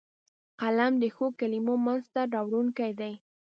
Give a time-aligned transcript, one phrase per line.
[0.59, 3.13] قلم د ښو کلمو منځ ته راوړونکی دی